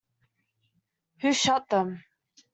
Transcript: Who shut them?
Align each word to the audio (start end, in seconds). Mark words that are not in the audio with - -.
Who 1.19 1.31
shut 1.31 1.69
them? 1.69 2.03